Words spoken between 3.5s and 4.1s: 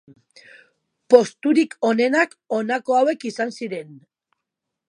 ziren.